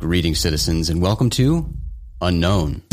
Greetings, 0.00 0.38
citizens, 0.38 0.90
and 0.90 1.02
welcome 1.02 1.28
to 1.28 1.68
Unknown. 2.20 2.87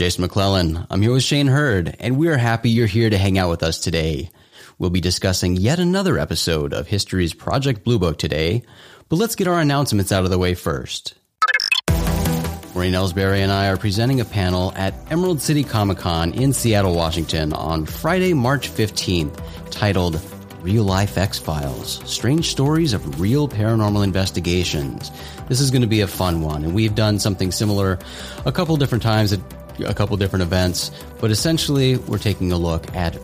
Jason 0.00 0.22
McClellan. 0.22 0.86
I'm 0.88 1.02
here 1.02 1.12
with 1.12 1.22
Shane 1.22 1.46
Hurd, 1.46 1.94
and 2.00 2.16
we 2.16 2.28
are 2.28 2.38
happy 2.38 2.70
you're 2.70 2.86
here 2.86 3.10
to 3.10 3.18
hang 3.18 3.36
out 3.36 3.50
with 3.50 3.62
us 3.62 3.78
today. 3.78 4.30
We'll 4.78 4.88
be 4.88 5.02
discussing 5.02 5.56
yet 5.56 5.78
another 5.78 6.18
episode 6.18 6.72
of 6.72 6.86
History's 6.86 7.34
Project 7.34 7.84
Blue 7.84 7.98
Book 7.98 8.16
today, 8.16 8.62
but 9.10 9.16
let's 9.16 9.34
get 9.34 9.46
our 9.46 9.60
announcements 9.60 10.10
out 10.10 10.24
of 10.24 10.30
the 10.30 10.38
way 10.38 10.54
first. 10.54 11.16
Maureen 12.72 12.94
Elsberry 12.94 13.40
and 13.40 13.52
I 13.52 13.68
are 13.68 13.76
presenting 13.76 14.22
a 14.22 14.24
panel 14.24 14.72
at 14.74 14.94
Emerald 15.10 15.42
City 15.42 15.62
Comic 15.62 15.98
Con 15.98 16.32
in 16.32 16.54
Seattle, 16.54 16.94
Washington 16.94 17.52
on 17.52 17.84
Friday, 17.84 18.32
March 18.32 18.70
15th, 18.70 19.38
titled 19.70 20.18
Real 20.62 20.84
Life 20.84 21.18
X 21.18 21.38
Files 21.38 22.00
Strange 22.10 22.46
Stories 22.46 22.94
of 22.94 23.20
Real 23.20 23.48
Paranormal 23.48 24.02
Investigations. 24.02 25.10
This 25.48 25.60
is 25.60 25.70
going 25.70 25.82
to 25.82 25.88
be 25.88 26.00
a 26.00 26.06
fun 26.06 26.40
one, 26.40 26.64
and 26.64 26.74
we've 26.74 26.94
done 26.94 27.18
something 27.18 27.52
similar 27.52 27.98
a 28.46 28.52
couple 28.52 28.78
different 28.78 29.02
times 29.02 29.34
at 29.34 29.40
a 29.78 29.94
couple 29.94 30.16
different 30.16 30.42
events, 30.42 30.90
but 31.20 31.30
essentially 31.30 31.96
we're 31.96 32.18
taking 32.18 32.52
a 32.52 32.56
look 32.56 32.94
at 32.94 33.16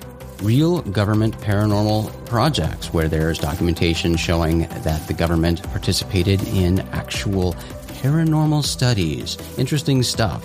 real 0.42 0.82
government 0.82 1.36
paranormal 1.38 2.12
projects 2.26 2.92
where 2.92 3.08
there's 3.08 3.38
documentation 3.38 4.16
showing 4.16 4.60
that 4.82 5.06
the 5.06 5.14
government 5.14 5.62
participated 5.64 6.42
in 6.48 6.80
actual 6.92 7.54
paranormal 8.02 8.62
studies. 8.62 9.38
Interesting 9.56 10.02
stuff. 10.02 10.44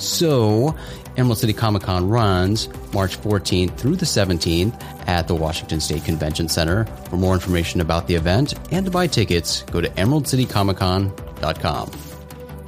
So, 0.00 0.74
Emerald 1.16 1.38
City 1.38 1.52
Comic 1.52 1.82
Con 1.82 2.08
runs 2.08 2.68
March 2.92 3.20
14th 3.20 3.76
through 3.76 3.96
the 3.96 4.06
17th 4.06 4.80
at 5.08 5.26
the 5.26 5.34
Washington 5.34 5.80
State 5.80 6.04
Convention 6.04 6.48
Center. 6.48 6.84
For 7.08 7.16
more 7.16 7.34
information 7.34 7.80
about 7.80 8.06
the 8.06 8.14
event 8.14 8.54
and 8.70 8.86
to 8.86 8.90
buy 8.90 9.06
tickets, 9.06 9.62
go 9.62 9.80
to 9.80 9.88
emeraldcitycomiccon.com. 9.88 11.90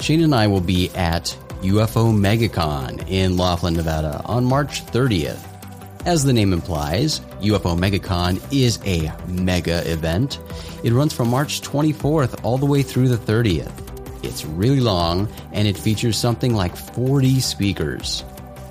Shane 0.00 0.22
and 0.22 0.34
I 0.34 0.46
will 0.48 0.60
be 0.60 0.90
at 0.90 1.36
UFO 1.62 2.12
MegaCon 2.12 3.08
in 3.08 3.36
Laughlin, 3.36 3.74
Nevada 3.74 4.20
on 4.24 4.44
March 4.44 4.84
30th. 4.86 5.38
As 6.04 6.24
the 6.24 6.32
name 6.32 6.52
implies, 6.52 7.20
UFO 7.40 7.78
MegaCon 7.78 8.42
is 8.52 8.80
a 8.84 9.12
mega 9.28 9.88
event. 9.88 10.40
It 10.82 10.92
runs 10.92 11.12
from 11.12 11.28
March 11.28 11.60
24th 11.60 12.42
all 12.42 12.58
the 12.58 12.66
way 12.66 12.82
through 12.82 13.06
the 13.06 13.16
30th. 13.16 13.70
It's 14.24 14.44
really 14.44 14.80
long 14.80 15.28
and 15.52 15.68
it 15.68 15.78
features 15.78 16.18
something 16.18 16.52
like 16.52 16.76
40 16.76 17.38
speakers. 17.38 18.24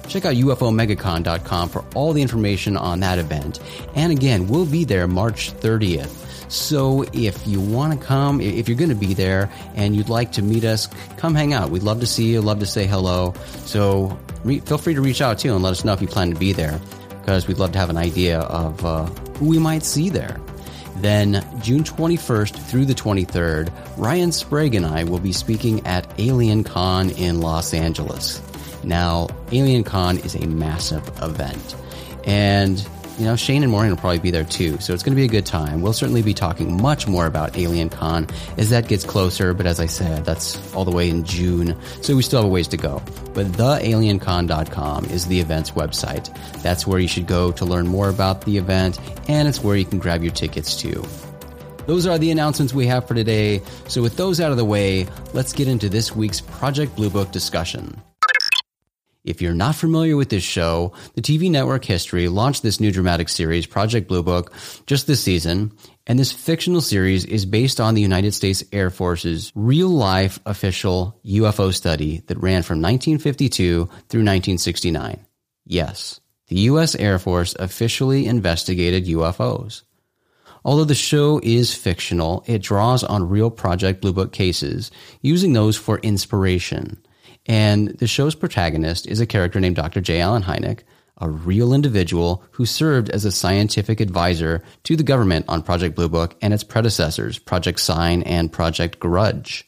Check 0.09 0.25
out 0.25 0.33
UFOMegaCon.com 0.33 1.69
for 1.69 1.85
all 1.95 2.11
the 2.11 2.21
information 2.21 2.75
on 2.75 2.99
that 2.99 3.19
event. 3.19 3.61
And 3.95 4.11
again, 4.11 4.49
we'll 4.49 4.65
be 4.65 4.83
there 4.83 5.07
March 5.07 5.53
30th. 5.53 6.20
So 6.51 7.05
if 7.13 7.47
you 7.47 7.61
want 7.61 7.97
to 7.97 8.05
come, 8.05 8.41
if 8.41 8.67
you're 8.67 8.77
going 8.77 8.89
to 8.89 8.95
be 8.95 9.13
there 9.13 9.49
and 9.73 9.95
you'd 9.95 10.09
like 10.09 10.33
to 10.33 10.41
meet 10.41 10.65
us, 10.65 10.87
come 11.15 11.33
hang 11.33 11.53
out. 11.53 11.69
We'd 11.69 11.83
love 11.83 12.01
to 12.01 12.05
see 12.05 12.31
you, 12.31 12.41
love 12.41 12.59
to 12.59 12.65
say 12.65 12.85
hello. 12.85 13.33
So 13.65 14.19
re- 14.43 14.59
feel 14.59 14.77
free 14.77 14.93
to 14.93 15.01
reach 15.01 15.21
out 15.21 15.39
too 15.39 15.53
and 15.53 15.63
let 15.63 15.71
us 15.71 15.85
know 15.85 15.93
if 15.93 16.01
you 16.01 16.09
plan 16.09 16.29
to 16.31 16.35
be 16.37 16.51
there 16.51 16.79
because 17.21 17.47
we'd 17.47 17.57
love 17.57 17.71
to 17.71 17.79
have 17.79 17.89
an 17.89 17.95
idea 17.95 18.39
of 18.41 18.85
uh, 18.85 19.05
who 19.37 19.47
we 19.47 19.59
might 19.59 19.83
see 19.83 20.09
there. 20.09 20.41
Then, 20.97 21.43
June 21.61 21.83
21st 21.83 22.69
through 22.69 22.85
the 22.85 22.93
23rd, 22.93 23.71
Ryan 23.97 24.31
Sprague 24.33 24.75
and 24.75 24.85
I 24.85 25.05
will 25.05 25.19
be 25.19 25.31
speaking 25.31 25.85
at 25.87 26.05
Alien 26.19 26.65
Con 26.65 27.11
in 27.11 27.39
Los 27.39 27.73
Angeles. 27.73 28.41
Now, 28.83 29.29
Alien 29.53 29.83
Con 29.83 30.17
is 30.17 30.35
a 30.35 30.45
massive 30.45 31.07
event. 31.21 31.75
And 32.25 32.85
you 33.21 33.27
know, 33.27 33.35
Shane 33.35 33.61
and 33.61 33.71
Maureen 33.71 33.91
will 33.91 33.97
probably 33.97 34.17
be 34.17 34.31
there 34.31 34.43
too, 34.43 34.79
so 34.79 34.95
it's 34.95 35.03
going 35.03 35.13
to 35.13 35.15
be 35.15 35.25
a 35.25 35.27
good 35.27 35.45
time. 35.45 35.83
We'll 35.83 35.93
certainly 35.93 36.23
be 36.23 36.33
talking 36.33 36.81
much 36.81 37.07
more 37.07 37.27
about 37.27 37.55
Alien 37.55 37.87
Con 37.87 38.25
as 38.57 38.71
that 38.71 38.87
gets 38.87 39.03
closer, 39.03 39.53
but 39.53 39.67
as 39.67 39.79
I 39.79 39.85
said, 39.85 40.25
that's 40.25 40.73
all 40.73 40.85
the 40.85 40.91
way 40.91 41.07
in 41.07 41.23
June, 41.23 41.77
so 42.01 42.15
we 42.15 42.23
still 42.23 42.39
have 42.39 42.47
a 42.47 42.51
ways 42.51 42.67
to 42.69 42.77
go. 42.77 42.99
But 43.35 43.45
thealiencon.com 43.51 45.05
is 45.05 45.27
the 45.27 45.39
event's 45.39 45.69
website. 45.69 46.35
That's 46.63 46.87
where 46.87 46.97
you 46.97 47.07
should 47.07 47.27
go 47.27 47.51
to 47.51 47.63
learn 47.63 47.87
more 47.87 48.09
about 48.09 48.41
the 48.41 48.57
event, 48.57 48.99
and 49.29 49.47
it's 49.47 49.63
where 49.63 49.75
you 49.75 49.85
can 49.85 49.99
grab 49.99 50.23
your 50.23 50.33
tickets 50.33 50.75
too. 50.75 51.05
Those 51.85 52.07
are 52.07 52.17
the 52.17 52.31
announcements 52.31 52.73
we 52.73 52.87
have 52.87 53.07
for 53.07 53.13
today. 53.13 53.61
So, 53.87 54.01
with 54.01 54.17
those 54.17 54.41
out 54.41 54.49
of 54.49 54.57
the 54.57 54.65
way, 54.65 55.05
let's 55.33 55.53
get 55.53 55.67
into 55.67 55.89
this 55.89 56.15
week's 56.15 56.41
Project 56.41 56.95
Blue 56.95 57.11
Book 57.11 57.31
discussion. 57.31 58.01
If 59.23 59.39
you're 59.39 59.53
not 59.53 59.75
familiar 59.75 60.17
with 60.17 60.29
this 60.29 60.43
show, 60.43 60.93
the 61.13 61.21
TV 61.21 61.51
network 61.51 61.85
History 61.85 62.27
launched 62.27 62.63
this 62.63 62.79
new 62.79 62.91
dramatic 62.91 63.29
series, 63.29 63.67
Project 63.67 64.07
Blue 64.07 64.23
Book, 64.23 64.51
just 64.87 65.05
this 65.05 65.23
season. 65.23 65.71
And 66.07 66.17
this 66.17 66.31
fictional 66.31 66.81
series 66.81 67.23
is 67.25 67.45
based 67.45 67.79
on 67.79 67.93
the 67.93 68.01
United 68.01 68.33
States 68.33 68.63
Air 68.71 68.89
Force's 68.89 69.51
real 69.53 69.89
life 69.89 70.39
official 70.47 71.19
UFO 71.23 71.71
study 71.71 72.23
that 72.27 72.41
ran 72.41 72.63
from 72.63 72.81
1952 72.81 73.85
through 73.85 74.21
1969. 74.21 75.23
Yes, 75.65 76.19
the 76.47 76.59
U.S. 76.61 76.95
Air 76.95 77.19
Force 77.19 77.53
officially 77.59 78.25
investigated 78.25 79.05
UFOs. 79.05 79.83
Although 80.65 80.85
the 80.85 80.95
show 80.95 81.39
is 81.43 81.75
fictional, 81.75 82.43
it 82.47 82.63
draws 82.63 83.03
on 83.03 83.29
real 83.29 83.51
Project 83.51 84.01
Blue 84.01 84.13
Book 84.13 84.33
cases, 84.33 84.89
using 85.21 85.53
those 85.53 85.77
for 85.77 85.99
inspiration. 85.99 86.99
And 87.47 87.89
the 87.97 88.07
show's 88.07 88.35
protagonist 88.35 89.07
is 89.07 89.19
a 89.19 89.25
character 89.25 89.59
named 89.59 89.75
Dr. 89.75 90.01
J. 90.01 90.21
Allen 90.21 90.43
Hynek, 90.43 90.81
a 91.17 91.29
real 91.29 91.73
individual 91.73 92.43
who 92.51 92.65
served 92.65 93.09
as 93.09 93.25
a 93.25 93.31
scientific 93.31 93.99
advisor 93.99 94.63
to 94.83 94.95
the 94.95 95.03
government 95.03 95.45
on 95.47 95.61
Project 95.61 95.95
Blue 95.95 96.09
Book 96.09 96.35
and 96.41 96.53
its 96.53 96.63
predecessors, 96.63 97.37
Project 97.37 97.79
Sign 97.79 98.23
and 98.23 98.51
Project 98.51 98.99
Grudge. 98.99 99.67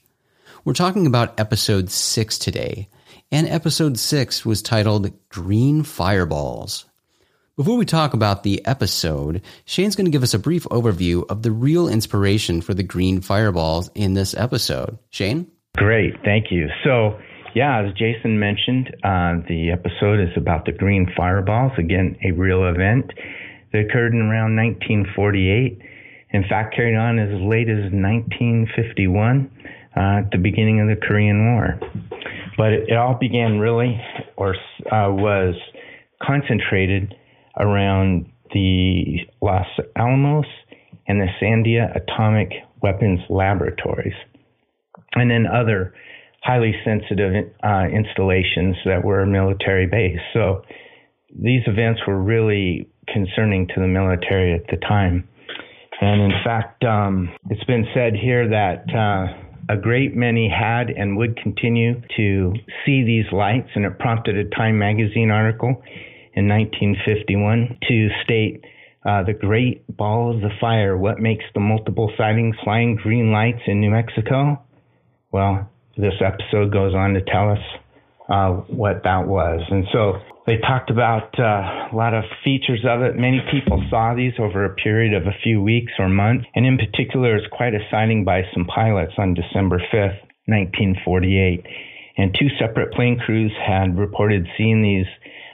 We're 0.66 0.74
talking 0.74 1.06
about 1.06 1.40
episode 1.40 1.92
six 1.92 2.40
today, 2.40 2.90
and 3.32 3.48
episode 3.48 4.00
six 4.00 4.46
was 4.46 4.62
titled 4.62 5.12
Green 5.30 5.84
Fireballs. 5.84 6.86
Before 7.56 7.78
we 7.78 7.86
talk 7.86 8.16
about 8.16 8.42
the 8.42 8.66
episode, 8.66 9.44
Shane's 9.66 9.96
going 9.96 10.06
to 10.06 10.12
give 10.12 10.24
us 10.24 10.34
a 10.34 10.40
brief 10.40 10.64
overview 10.66 11.24
of 11.30 11.44
the 11.44 11.52
real 11.52 11.88
inspiration 11.88 12.62
for 12.62 12.74
the 12.74 12.82
green 12.82 13.22
fireballs 13.22 13.92
in 13.94 14.16
this 14.16 14.34
episode. 14.34 14.98
Shane? 15.12 15.52
Great, 15.78 16.16
thank 16.24 16.46
you. 16.50 16.68
So, 16.84 17.20
yeah, 17.54 17.84
as 17.84 17.94
Jason 17.94 18.40
mentioned, 18.40 18.96
uh, 19.04 19.38
the 19.48 19.72
episode 19.72 20.20
is 20.20 20.36
about 20.36 20.66
the 20.66 20.72
green 20.72 21.08
fireballs. 21.16 21.72
Again, 21.78 22.18
a 22.26 22.32
real 22.32 22.66
event 22.66 23.12
that 23.72 23.86
occurred 23.86 24.14
in 24.14 24.22
around 24.22 24.56
1948. 24.56 25.80
In 26.32 26.44
fact, 26.50 26.76
carried 26.76 26.96
on 26.96 27.20
as 27.20 27.30
late 27.42 27.70
as 27.70 27.92
1951, 27.94 29.52
uh, 29.96 30.00
at 30.00 30.32
the 30.32 30.38
beginning 30.38 30.82
of 30.82 30.88
the 30.88 30.96
Korean 30.96 31.54
War. 31.54 31.80
But 32.58 32.74
it, 32.74 32.90
it 32.90 32.98
all 32.98 33.16
began 33.20 33.60
really, 33.60 34.02
or 34.36 34.56
uh, 34.92 35.14
was 35.14 35.56
concentrated 36.22 37.14
around 37.60 38.32
the 38.54 39.20
Los 39.42 39.68
Alamos 39.96 40.46
and 41.08 41.22
the 41.22 41.28
Sandia 41.42 41.96
Atomic 41.96 42.50
Weapons 42.82 43.20
Laboratories, 43.30 44.16
and 45.14 45.30
then 45.30 45.46
other 45.46 45.94
highly 46.44 46.74
sensitive 46.84 47.52
uh, 47.64 47.86
installations 47.92 48.76
that 48.86 49.04
were 49.04 49.26
military 49.26 49.88
based. 49.88 50.22
So 50.34 50.64
these 51.34 51.62
events 51.68 52.02
were 52.06 52.22
really 52.22 52.90
concerning 53.08 53.68
to 53.68 53.74
the 53.78 53.88
military 53.88 54.54
at 54.54 54.68
the 54.68 54.78
time. 54.78 55.28
And 56.02 56.22
in 56.22 56.32
fact, 56.44 56.84
um, 56.84 57.30
it's 57.50 57.64
been 57.64 57.86
said 57.94 58.14
here 58.22 58.50
that 58.50 58.84
uh, 58.94 59.74
a 59.74 59.78
great 59.78 60.16
many 60.16 60.50
had 60.50 60.90
and 60.90 61.16
would 61.18 61.38
continue 61.38 62.02
to 62.18 62.54
see 62.86 63.04
these 63.04 63.26
lights, 63.32 63.70
and 63.76 63.86
it 63.86 63.98
prompted 64.00 64.36
a 64.36 64.50
Time 64.50 64.78
magazine 64.78 65.32
article 65.32 65.82
in 66.34 66.50
1951 66.50 67.78
to 67.88 68.10
state 68.24 68.66
uh, 69.06 69.24
the 69.24 69.34
great 69.34 69.86
ball 69.96 70.36
of 70.36 70.42
the 70.42 70.50
fire. 70.60 70.98
What 70.98 71.20
makes 71.20 71.46
the 71.54 71.62
multiple 71.62 72.12
sightings 72.18 72.56
flying 72.64 72.96
green 72.96 73.32
lights 73.32 73.62
in 73.68 73.80
New 73.80 73.92
Mexico? 73.92 74.62
Well, 75.32 75.70
this 75.98 76.14
episode 76.22 76.72
goes 76.72 76.94
on 76.94 77.14
to 77.14 77.22
tell 77.22 77.52
us 77.52 77.60
uh, 78.30 78.52
what 78.68 79.04
that 79.04 79.28
was. 79.28 79.62
And 79.70 79.86
so 79.92 80.20
they 80.46 80.58
talked 80.58 80.90
about 80.90 81.38
uh, 81.40 81.92
a 81.92 81.96
lot 81.96 82.14
of 82.14 82.24
features 82.44 82.84
of 82.88 83.02
it. 83.02 83.16
Many 83.16 83.42
people 83.52 83.84
saw 83.90 84.14
these 84.16 84.34
over 84.40 84.66
a 84.66 84.76
period 84.76 85.14
of 85.14 85.28
a 85.28 85.38
few 85.44 85.62
weeks 85.62 85.94
or 86.00 86.10
months. 86.10 86.46
And 86.56 86.66
in 86.66 86.78
particular, 86.78 87.36
it's 87.36 87.48
quite 87.52 87.74
a 87.74 87.80
sighting 87.92 88.26
by 88.26 88.44
some 88.54 88.66
pilots 88.66 89.14
on 89.18 89.34
December 89.34 89.80
5th, 89.94 90.20
1948. 90.48 91.66
And 92.18 92.36
two 92.40 92.48
separate 92.60 92.94
plane 92.94 93.20
crews 93.20 93.52
had 93.66 93.98
reported 93.98 94.48
seeing 94.58 94.82
these 94.82 95.08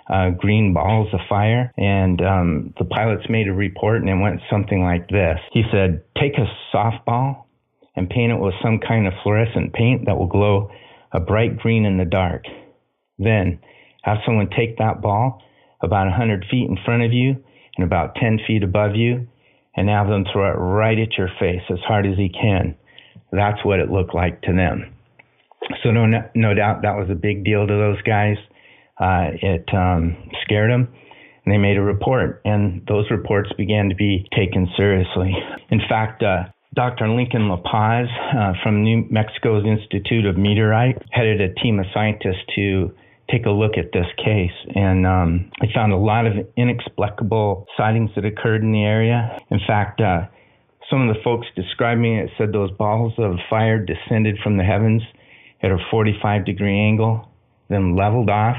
uh, 0.09 0.31
green 0.31 0.73
balls 0.73 1.07
of 1.13 1.19
fire. 1.29 1.71
And 1.77 2.21
um, 2.21 2.73
the 2.79 2.85
pilots 2.85 3.25
made 3.29 3.47
a 3.47 3.53
report, 3.53 4.01
and 4.01 4.09
it 4.09 4.15
went 4.15 4.41
something 4.49 4.83
like 4.83 5.07
this. 5.07 5.37
He 5.53 5.63
said, 5.71 6.03
"Take 6.19 6.33
a 6.37 6.47
softball 6.75 7.45
and 7.99 8.09
paint 8.09 8.31
it 8.31 8.39
with 8.39 8.53
some 8.63 8.79
kind 8.79 9.05
of 9.05 9.13
fluorescent 9.23 9.73
paint 9.73 10.05
that 10.05 10.17
will 10.17 10.27
glow 10.27 10.71
a 11.11 11.19
bright 11.19 11.57
green 11.57 11.83
in 11.83 11.97
the 11.97 12.05
dark. 12.05 12.45
Then 13.17 13.59
have 14.03 14.19
someone 14.25 14.49
take 14.49 14.77
that 14.77 15.01
ball 15.01 15.43
about 15.81 16.07
100 16.07 16.45
feet 16.49 16.69
in 16.69 16.77
front 16.85 17.03
of 17.03 17.11
you 17.11 17.43
and 17.75 17.85
about 17.85 18.15
10 18.15 18.39
feet 18.47 18.63
above 18.63 18.95
you, 18.95 19.27
and 19.75 19.89
have 19.89 20.07
them 20.07 20.23
throw 20.31 20.49
it 20.49 20.55
right 20.55 20.97
at 20.97 21.17
your 21.17 21.29
face 21.41 21.61
as 21.69 21.79
hard 21.85 22.05
as 22.05 22.17
he 22.17 22.29
can." 22.29 22.75
That's 23.33 23.63
what 23.65 23.79
it 23.79 23.91
looked 23.91 24.15
like 24.15 24.41
to 24.43 24.53
them. 24.53 24.93
So 25.83 25.91
no, 25.91 26.05
no 26.33 26.53
doubt 26.53 26.81
that 26.83 26.97
was 26.97 27.09
a 27.11 27.15
big 27.15 27.43
deal 27.43 27.67
to 27.67 27.73
those 27.73 28.01
guys. 28.03 28.37
Uh, 28.97 29.31
it 29.41 29.69
um, 29.73 30.15
scared 30.43 30.71
them, 30.71 30.87
and 31.43 31.53
they 31.53 31.57
made 31.57 31.77
a 31.77 31.81
report, 31.81 32.41
and 32.45 32.81
those 32.87 33.11
reports 33.11 33.49
began 33.57 33.89
to 33.89 33.95
be 33.95 34.25
taken 34.35 34.69
seriously. 34.77 35.35
In 35.69 35.81
fact, 35.87 36.23
uh, 36.23 36.45
Dr. 36.75 37.09
Lincoln 37.09 37.49
La 37.49 37.57
Paz 37.57 38.07
uh, 38.37 38.53
from 38.61 38.83
New 38.83 39.07
Mexico's 39.09 39.65
Institute 39.65 40.25
of 40.25 40.37
Meteorite 40.37 41.01
headed 41.09 41.41
a 41.41 41.53
team 41.55 41.79
of 41.79 41.85
scientists 41.93 42.45
to 42.55 42.93
take 43.31 43.45
a 43.45 43.49
look 43.49 43.77
at 43.77 43.91
this 43.91 44.05
case, 44.23 44.53
and 44.75 45.05
um, 45.05 45.51
found 45.73 45.93
a 45.93 45.97
lot 45.97 46.25
of 46.25 46.33
inexplicable 46.57 47.65
sightings 47.77 48.09
that 48.15 48.25
occurred 48.25 48.61
in 48.61 48.71
the 48.71 48.83
area. 48.83 49.39
In 49.49 49.59
fact, 49.67 50.01
uh, 50.01 50.27
some 50.89 51.07
of 51.07 51.15
the 51.15 51.21
folks 51.23 51.47
describing 51.55 52.17
it 52.17 52.29
said 52.37 52.51
those 52.51 52.71
balls 52.71 53.13
of 53.17 53.35
fire 53.49 53.83
descended 53.83 54.37
from 54.43 54.57
the 54.57 54.63
heavens 54.63 55.01
at 55.61 55.71
a 55.71 55.77
45 55.91 56.45
degree 56.45 56.79
angle, 56.79 57.27
then 57.69 57.95
leveled 57.95 58.29
off 58.29 58.57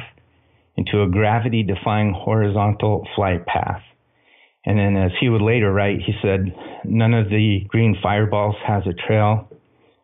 into 0.76 1.02
a 1.02 1.08
gravity 1.08 1.62
defying 1.62 2.12
horizontal 2.12 3.06
flight 3.16 3.44
path. 3.46 3.82
And 4.66 4.78
then, 4.78 4.96
as 4.96 5.12
he 5.20 5.28
would 5.28 5.42
later 5.42 5.72
write, 5.72 6.00
he 6.04 6.12
said, 6.22 6.54
None 6.84 7.14
of 7.14 7.30
the 7.30 7.60
green 7.68 7.96
fireballs 8.02 8.56
has 8.66 8.82
a 8.86 9.06
trail 9.06 9.48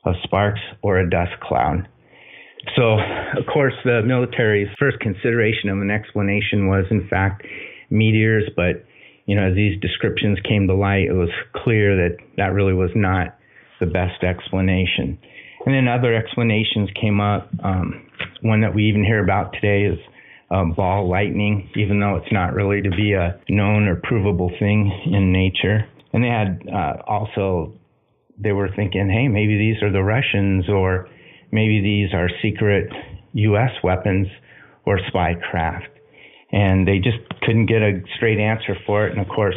of 0.05 0.15
sparks 0.25 0.61
or 0.83 0.99
a 0.99 1.11
dust 1.11 1.33
cloud. 1.43 1.89
So, 2.75 2.95
of 2.95 3.47
course, 3.53 3.75
the 3.85 4.03
military's 4.05 4.69
first 4.79 4.99
consideration 5.01 5.69
of 5.69 5.79
an 5.79 5.91
explanation 5.91 6.69
was, 6.69 6.85
in 6.91 7.07
fact, 7.09 7.47
meteors, 7.91 8.45
but 8.57 8.85
you 9.27 9.35
know, 9.35 9.49
as 9.49 9.55
these 9.55 9.79
descriptions 9.81 10.39
came 10.49 10.67
to 10.69 10.75
light, 10.75 11.07
it 11.09 11.13
was 11.13 11.31
clear 11.55 11.97
that 11.97 12.17
that 12.37 12.55
really 12.55 12.73
was 12.73 12.91
not 12.95 13.37
the 13.81 13.87
best 13.87 14.23
explanation. 14.23 15.19
And 15.67 15.75
then 15.75 15.89
other 15.89 16.15
explanations 16.15 16.89
came 17.01 17.21
up. 17.21 17.51
Um, 17.63 18.09
one 18.43 18.61
that 18.61 18.75
we 18.75 18.85
even 18.85 19.05
hear 19.05 19.23
about 19.23 19.53
today 19.53 19.83
is 19.83 19.99
uh, 20.51 20.65
ball 20.77 21.09
lightning, 21.09 21.71
even 21.77 22.01
though 22.01 22.17
it's 22.17 22.33
not 22.33 22.55
really 22.55 22.83
to 22.83 22.91
be 22.91 23.13
a 23.13 23.41
known 23.49 23.89
or 23.89 24.01
provable 24.03 24.51
thing 24.59 24.93
in 25.07 25.33
nature. 25.33 25.89
And 26.13 26.23
they 26.23 26.29
had 26.29 26.63
uh, 26.73 27.03
also, 27.07 27.75
they 28.39 28.53
were 28.53 28.69
thinking, 28.75 29.11
hey, 29.11 29.29
maybe 29.29 29.59
these 29.59 29.83
are 29.83 29.93
the 29.93 30.03
Russians, 30.03 30.69
or 30.69 31.09
maybe 31.51 31.81
these 31.81 32.15
are 32.15 32.29
secret 32.43 32.89
U.S. 33.33 33.71
weapons 33.83 34.29
or 34.85 34.99
spy 35.09 35.35
craft 35.51 35.89
and 36.53 36.87
they 36.87 36.99
just 36.99 37.19
couldn't 37.43 37.67
get 37.67 37.83
a 37.83 38.01
straight 38.17 38.39
answer 38.39 38.77
for 38.87 39.07
it. 39.07 39.13
And 39.13 39.21
of 39.21 39.29
course, 39.29 39.57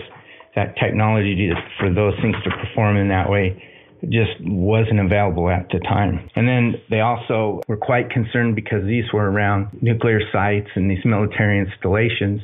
that 0.56 0.76
technology 0.78 1.50
for 1.80 1.94
those 1.94 2.14
things 2.22 2.36
to 2.44 2.50
perform 2.50 2.98
in 2.98 3.10
that 3.10 3.30
way 3.30 3.62
just 4.04 4.40
wasn't 4.42 5.00
available 5.00 5.50
at 5.50 5.68
the 5.70 5.80
time. 5.80 6.30
And 6.36 6.48
then 6.48 6.76
they 6.90 7.02
also 7.02 7.62
were 7.68 7.78
quite 7.78 8.10
concerned 8.10 8.56
because 8.56 8.86
these 8.86 9.06
were 9.14 9.30
around 9.30 9.68
nuclear 9.82 10.22
sites 10.32 10.70
and 10.76 10.90
these 10.90 11.04
military 11.04 11.60
installations, 11.60 12.42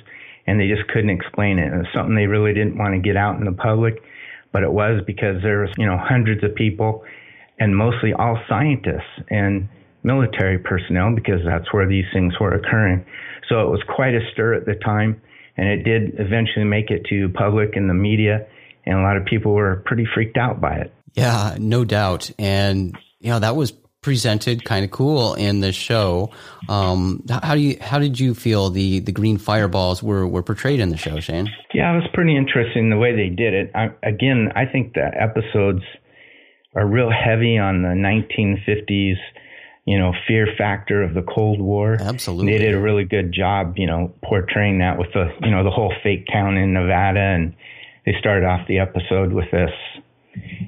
and 0.48 0.60
they 0.60 0.68
just 0.68 0.88
couldn't 0.90 1.10
explain 1.10 1.58
it. 1.60 1.72
It 1.72 1.78
was 1.78 1.88
something 1.94 2.16
they 2.16 2.28
really 2.28 2.54
didn't 2.54 2.78
want 2.78 2.94
to 2.94 3.00
get 3.00 3.16
out 3.16 3.38
in 3.40 3.46
the 3.46 3.54
public, 3.54 3.96
but 4.52 4.64
it 4.64 4.72
was 4.72 5.02
because 5.08 5.42
there 5.44 5.62
was, 5.62 5.70
you 5.78 5.86
know, 5.86 5.98
hundreds 5.98 6.44
of 6.44 6.54
people 6.56 7.04
and 7.58 7.76
mostly 7.76 8.14
all 8.14 8.38
scientists 8.50 9.24
and 9.30 9.70
military 10.04 10.60
personnel 10.60 11.16
because 11.16 11.40
that's 11.46 11.74
where 11.74 11.88
these 11.88 12.06
things 12.14 12.34
were 12.40 12.54
occurring. 12.54 13.06
So 13.50 13.62
it 13.62 13.70
was 13.70 13.82
quite 13.88 14.14
a 14.14 14.20
stir 14.34 14.54
at 14.54 14.66
the 14.66 14.76
time, 14.76 15.22
and 15.58 15.68
it 15.68 15.84
did 15.84 16.20
eventually 16.20 16.66
make 16.66 16.92
it 16.92 17.06
to 17.10 17.30
public 17.30 17.76
and 17.76 17.90
the 17.90 17.94
media, 17.94 18.46
and 18.86 19.00
a 19.00 19.02
lot 19.02 19.18
of 19.18 19.26
people 19.26 19.54
were 19.54 19.84
pretty 19.86 20.08
freaked 20.14 20.38
out 20.38 20.62
by 20.62 20.76
it. 20.76 20.94
Yeah, 21.14 21.56
no 21.60 21.86
doubt. 21.86 22.32
And 22.38 22.98
you 23.20 23.30
know 23.30 23.40
that 23.40 23.56
was 23.56 23.72
presented 24.02 24.64
kind 24.64 24.86
of 24.86 24.92
cool 24.92 25.34
in 25.34 25.62
the 25.62 25.72
show. 25.72 26.30
Um, 26.70 27.24
how 27.28 27.56
do 27.56 27.62
you 27.62 27.78
how 27.82 28.00
did 28.00 28.20
you 28.20 28.36
feel 28.36 28.70
the 28.70 29.00
the 29.00 29.12
green 29.12 29.38
fireballs 29.38 30.04
were 30.04 30.28
were 30.28 30.44
portrayed 30.44 30.80
in 30.80 30.90
the 30.90 30.98
show, 30.98 31.20
Shane? 31.20 31.50
Yeah, 31.74 31.92
it 31.94 31.96
was 31.96 32.10
pretty 32.14 32.38
interesting 32.38 32.90
the 32.90 32.98
way 32.98 33.16
they 33.16 33.30
did 33.30 33.54
it. 33.54 33.72
I, 33.74 33.90
again, 34.04 34.52
I 34.56 34.66
think 34.66 34.94
the 34.94 35.10
episodes 35.20 35.84
are 36.76 36.86
real 36.86 37.10
heavy 37.10 37.58
on 37.58 37.82
the 37.82 37.90
1950s 37.90 39.16
you 39.86 40.00
know, 40.00 40.14
fear 40.28 40.48
factor 40.58 41.04
of 41.04 41.14
the 41.14 41.22
Cold 41.22 41.62
War. 41.62 41.96
Absolutely. 42.00 42.52
They 42.52 42.58
did 42.58 42.74
a 42.74 42.82
really 42.82 43.06
good 43.06 43.32
job, 43.32 43.76
you 43.78 43.86
know, 43.86 44.12
portraying 44.24 44.80
that 44.80 44.98
with 44.98 45.14
the, 45.14 45.30
you 45.42 45.52
know, 45.52 45.64
the 45.64 45.70
whole 45.70 45.94
fake 46.04 46.26
town 46.32 46.58
in 46.58 46.74
Nevada. 46.74 47.20
And 47.20 47.56
they 48.06 48.14
started 48.20 48.46
off 48.46 48.68
the 48.68 48.80
episode 48.80 49.34
with 49.34 49.50
this, 49.52 49.72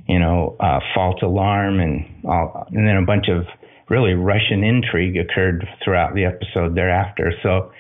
you 0.08 0.20
know, 0.20 0.56
uh, 0.60 0.80
false 0.96 1.22
alarm 1.22 1.80
and 1.80 2.26
all, 2.26 2.68
and 2.72 2.88
then 2.88 2.98
a 2.98 3.06
bunch 3.06 3.28
of 3.30 3.46
really 3.90 4.14
Russian 4.14 4.64
intrigue 4.64 5.18
occurred 5.18 5.66
throughout 5.84 6.14
the 6.16 6.26
episode 6.26 6.76
thereafter. 6.76 7.32
So, 7.44 7.72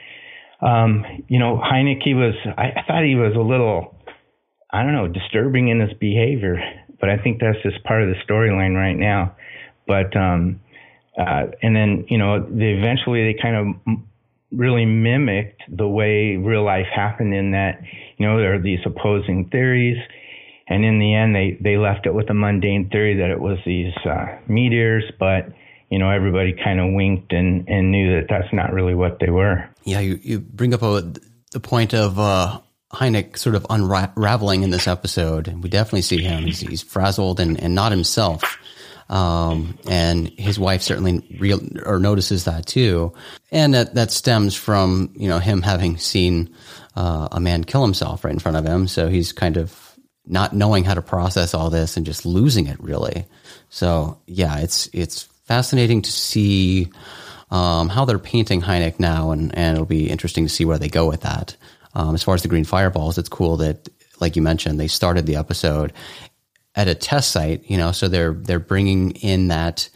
um, 0.65 1.05
you 1.27 1.39
know, 1.39 1.61
Hynek, 1.63 2.05
was, 2.07 2.35
I, 2.57 2.79
I 2.79 2.83
thought 2.87 3.03
he 3.03 3.15
was 3.15 3.33
a 3.35 3.41
little, 3.41 3.95
I 4.71 4.83
don't 4.83 4.93
know, 4.93 5.07
disturbing 5.07 5.69
in 5.69 5.79
his 5.79 5.93
behavior, 5.99 6.57
but 6.99 7.09
I 7.09 7.17
think 7.17 7.39
that's 7.39 7.61
just 7.63 7.83
part 7.83 8.03
of 8.03 8.09
the 8.09 8.15
storyline 8.27 8.75
right 8.75 8.95
now. 8.95 9.35
But, 9.85 10.15
um, 10.15 10.61
uh, 11.17 11.47
and 11.61 11.75
then, 11.75 12.05
you 12.09 12.17
know, 12.17 12.39
they 12.41 12.77
eventually 12.77 13.33
they 13.33 13.39
kind 13.41 13.55
of 13.55 13.97
really 14.51 14.85
mimicked 14.85 15.61
the 15.69 15.87
way 15.87 16.37
real 16.37 16.63
life 16.63 16.87
happened 16.93 17.33
in 17.33 17.51
that, 17.51 17.81
you 18.17 18.25
know, 18.25 18.37
there 18.37 18.55
are 18.55 18.61
these 18.61 18.79
opposing 18.85 19.49
theories. 19.49 19.97
And 20.69 20.83
in 20.83 20.99
the 20.99 21.13
end, 21.13 21.35
they, 21.35 21.57
they 21.61 21.77
left 21.77 22.05
it 22.05 22.13
with 22.13 22.29
a 22.29 22.33
mundane 22.33 22.89
theory 22.89 23.17
that 23.17 23.29
it 23.29 23.39
was 23.39 23.57
these 23.65 23.93
uh, 24.05 24.37
meteors, 24.47 25.03
but, 25.19 25.53
you 25.89 25.99
know, 25.99 26.09
everybody 26.09 26.53
kind 26.53 26.79
of 26.79 26.93
winked 26.93 27.31
and, 27.31 27.67
and 27.69 27.91
knew 27.91 28.19
that 28.19 28.27
that's 28.29 28.53
not 28.53 28.73
really 28.73 28.95
what 28.95 29.19
they 29.19 29.29
were. 29.29 29.67
Yeah, 29.83 29.99
you, 29.99 30.19
you 30.21 30.39
bring 30.39 30.73
up 30.73 30.81
a, 30.81 31.13
the 31.51 31.61
point 31.61 31.93
of 31.93 32.19
uh, 32.19 32.59
Hynek 32.91 33.37
sort 33.37 33.55
of 33.55 33.65
unraveling 33.69 34.63
in 34.63 34.69
this 34.69 34.87
episode. 34.87 35.47
We 35.61 35.69
definitely 35.69 36.01
see 36.01 36.21
him. 36.21 36.43
He's, 36.43 36.59
he's 36.59 36.81
frazzled 36.81 37.39
and, 37.39 37.61
and 37.61 37.73
not 37.73 37.91
himself. 37.91 38.43
Um, 39.09 39.79
and 39.89 40.27
his 40.27 40.59
wife 40.59 40.81
certainly 40.81 41.37
real 41.39 41.61
or 41.85 41.97
notices 41.97 42.43
that 42.43 42.65
too. 42.65 43.13
And 43.51 43.73
that, 43.73 43.95
that 43.95 44.11
stems 44.11 44.53
from, 44.53 45.13
you 45.15 45.29
know, 45.29 45.39
him 45.39 45.61
having 45.61 45.97
seen, 45.97 46.53
uh, 46.95 47.29
a 47.31 47.39
man 47.39 47.63
kill 47.63 47.83
himself 47.83 48.25
right 48.25 48.33
in 48.33 48.39
front 48.39 48.57
of 48.57 48.65
him. 48.65 48.87
So 48.87 49.07
he's 49.07 49.31
kind 49.31 49.55
of 49.55 49.73
not 50.25 50.53
knowing 50.53 50.83
how 50.83 50.93
to 50.93 51.01
process 51.01 51.53
all 51.53 51.69
this 51.69 51.95
and 51.95 52.05
just 52.05 52.25
losing 52.25 52.67
it 52.67 52.83
really. 52.83 53.25
So 53.69 54.19
yeah, 54.25 54.59
it's, 54.59 54.89
it's 54.91 55.23
fascinating 55.45 56.01
to 56.01 56.11
see, 56.11 56.89
um, 57.49 57.87
how 57.87 58.03
they're 58.03 58.19
painting 58.19 58.61
Hynek 58.61 58.99
now. 58.99 59.31
And, 59.31 59.57
and 59.57 59.75
it'll 59.75 59.85
be 59.85 60.09
interesting 60.09 60.45
to 60.45 60.53
see 60.53 60.65
where 60.65 60.79
they 60.79 60.89
go 60.89 61.07
with 61.07 61.21
that. 61.21 61.55
Um, 61.93 62.13
as 62.13 62.23
far 62.23 62.35
as 62.35 62.41
the 62.41 62.49
green 62.49 62.65
fireballs, 62.65 63.17
it's 63.17 63.29
cool 63.29 63.55
that, 63.57 63.87
like 64.19 64.35
you 64.35 64.41
mentioned, 64.41 64.79
they 64.79 64.87
started 64.87 65.25
the 65.25 65.37
episode 65.37 65.93
at 66.77 66.87
a 66.87 66.95
test 66.95 67.31
site, 67.31 67.69
you 67.69 67.75
know, 67.75 67.91
so 67.91 68.07
they're 68.07 68.33
they're 68.33 68.59
bringing 68.59 69.11
in 69.11 69.49
that 69.49 69.89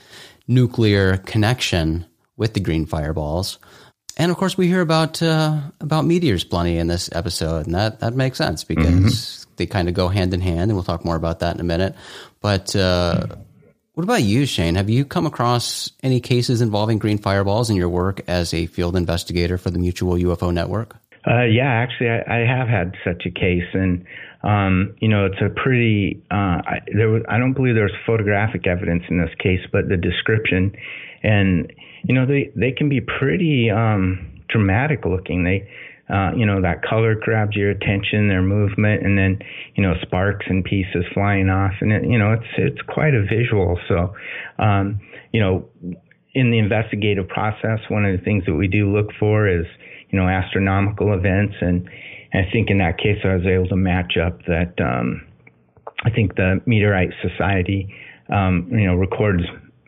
nuclear 0.47 1.17
connection 1.17 2.05
with 2.35 2.55
the 2.55 2.59
green 2.59 2.85
fireballs. 2.87 3.59
And 4.17 4.31
of 4.31 4.37
course, 4.37 4.57
we 4.57 4.67
hear 4.67 4.81
about 4.81 5.21
uh, 5.21 5.61
about 5.79 6.05
meteors 6.05 6.43
plenty 6.43 6.77
in 6.77 6.87
this 6.87 7.09
episode, 7.13 7.67
and 7.67 7.75
that 7.75 7.99
that 8.01 8.15
makes 8.15 8.39
sense 8.39 8.63
because 8.63 8.83
mm-hmm. 8.83 9.51
they 9.55 9.67
kind 9.67 9.87
of 9.87 9.93
go 9.93 10.09
hand 10.09 10.33
in 10.33 10.41
hand, 10.41 10.71
and 10.71 10.73
we'll 10.73 10.83
talk 10.83 11.05
more 11.05 11.15
about 11.15 11.39
that 11.39 11.55
in 11.55 11.61
a 11.61 11.63
minute. 11.63 11.95
But 12.41 12.75
uh, 12.75 13.27
what 13.93 14.03
about 14.03 14.23
you, 14.23 14.47
Shane? 14.47 14.75
Have 14.75 14.89
you 14.89 15.05
come 15.05 15.27
across 15.27 15.91
any 16.01 16.19
cases 16.19 16.61
involving 16.61 16.97
green 16.97 17.19
fireballs 17.19 17.69
in 17.69 17.75
your 17.75 17.89
work 17.89 18.21
as 18.27 18.53
a 18.55 18.65
field 18.65 18.95
investigator 18.95 19.59
for 19.59 19.69
the 19.69 19.79
Mutual 19.79 20.15
UFO 20.15 20.51
Network? 20.51 20.97
Uh, 21.27 21.43
yeah, 21.43 21.69
actually, 21.69 22.09
I, 22.09 22.41
I, 22.41 22.47
have 22.47 22.67
had 22.67 22.95
such 23.03 23.27
a 23.27 23.29
case, 23.29 23.67
and 23.73 24.03
um, 24.43 24.95
you 24.99 25.07
know, 25.07 25.25
it's 25.25 25.41
a 25.41 25.49
pretty. 25.49 26.21
Uh, 26.31 26.61
I, 26.65 26.79
there 26.95 27.09
was, 27.09 27.21
I 27.29 27.37
don't 27.37 27.53
believe 27.53 27.75
there's 27.75 27.93
photographic 28.05 28.65
evidence 28.65 29.03
in 29.09 29.19
this 29.19 29.29
case, 29.39 29.61
but 29.71 29.87
the 29.87 29.97
description, 29.97 30.73
and 31.23 31.71
you 32.03 32.15
know, 32.15 32.25
they 32.25 32.51
they 32.55 32.71
can 32.71 32.89
be 32.89 33.01
pretty 33.01 33.69
um, 33.69 34.41
dramatic 34.49 35.05
looking. 35.05 35.43
They, 35.43 35.69
uh, 36.11 36.31
you 36.35 36.45
know, 36.45 36.61
that 36.61 36.81
color 36.83 37.15
grabs 37.15 37.55
your 37.55 37.69
attention, 37.69 38.29
their 38.29 38.41
movement, 38.41 39.05
and 39.05 39.17
then 39.17 39.39
you 39.75 39.83
know, 39.83 39.93
sparks 40.01 40.47
and 40.49 40.63
pieces 40.63 41.05
flying 41.13 41.49
off, 41.49 41.73
and 41.81 41.91
it, 41.91 42.03
you 42.03 42.17
know, 42.17 42.33
it's 42.33 42.49
it's 42.57 42.81
quite 42.87 43.13
a 43.13 43.21
visual. 43.21 43.79
So, 43.87 44.15
um, 44.57 44.99
you 45.31 45.39
know, 45.39 45.69
in 46.33 46.49
the 46.49 46.57
investigative 46.57 47.27
process, 47.27 47.79
one 47.89 48.05
of 48.05 48.17
the 48.17 48.23
things 48.23 48.45
that 48.47 48.55
we 48.55 48.67
do 48.67 48.91
look 48.91 49.11
for 49.19 49.47
is 49.47 49.65
you 50.11 50.19
know, 50.19 50.27
astronomical 50.27 51.13
events. 51.13 51.55
And, 51.61 51.89
and 52.33 52.45
I 52.45 52.51
think 52.51 52.69
in 52.69 52.77
that 52.79 52.97
case, 52.97 53.19
I 53.23 53.35
was 53.35 53.45
able 53.45 53.67
to 53.67 53.75
match 53.75 54.17
up 54.17 54.39
that. 54.45 54.73
Um, 54.79 55.27
I 56.03 56.09
think 56.09 56.35
the 56.35 56.61
Meteorite 56.65 57.11
Society, 57.21 57.93
um, 58.33 58.67
you 58.71 58.87
know, 58.87 58.95
records 58.95 59.43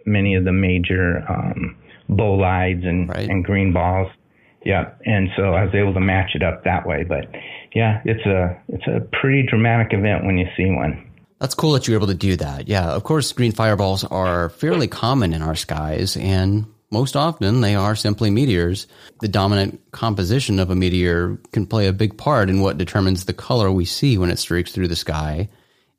many 0.05 0.35
of 0.35 0.43
the 0.43 0.51
major 0.51 1.23
um, 1.29 1.75
bolides 2.09 2.83
and, 2.83 3.09
right. 3.09 3.29
and 3.29 3.43
green 3.43 3.73
balls. 3.73 4.11
Yeah, 4.65 4.91
and 5.05 5.29
so 5.35 5.53
I 5.53 5.65
was 5.65 5.73
able 5.73 5.93
to 5.93 5.99
match 5.99 6.31
it 6.35 6.43
up 6.43 6.63
that 6.63 6.87
way. 6.87 7.03
But 7.03 7.25
yeah, 7.73 8.01
it's 8.05 8.25
a 8.25 8.57
it's 8.69 8.87
a 8.87 9.01
pretty 9.19 9.45
dramatic 9.45 9.91
event 9.91 10.25
when 10.25 10.37
you 10.37 10.45
see 10.55 10.69
one. 10.69 11.09
That's 11.39 11.55
cool 11.55 11.73
that 11.73 11.87
you're 11.87 11.97
able 11.97 12.07
to 12.07 12.13
do 12.13 12.37
that. 12.37 12.69
Yeah, 12.69 12.91
of 12.91 13.03
course, 13.03 13.33
green 13.33 13.51
fireballs 13.51 14.05
are 14.05 14.49
fairly 14.49 14.87
common 14.87 15.33
in 15.33 15.41
our 15.41 15.55
skies, 15.55 16.15
and 16.15 16.72
most 16.93 17.17
often 17.17 17.59
they 17.61 17.75
are 17.75 17.95
simply 17.95 18.29
meteors. 18.29 18.87
The 19.19 19.27
dominant 19.27 19.81
composition 19.91 20.59
of 20.59 20.69
a 20.69 20.75
meteor 20.75 21.37
can 21.51 21.65
play 21.65 21.87
a 21.87 21.93
big 21.93 22.17
part 22.17 22.49
in 22.49 22.61
what 22.61 22.77
determines 22.77 23.25
the 23.25 23.33
color 23.33 23.71
we 23.71 23.83
see 23.83 24.17
when 24.17 24.29
it 24.29 24.39
streaks 24.39 24.71
through 24.71 24.87
the 24.87 24.95
sky 24.95 25.49